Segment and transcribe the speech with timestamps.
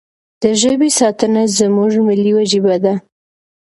[0.41, 2.93] د ژبې ساتنه زموږ ملي وجیبه ده.